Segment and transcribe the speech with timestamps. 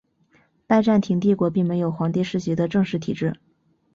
[0.65, 3.35] 拜占庭帝国并没有皇帝世袭的正式体制。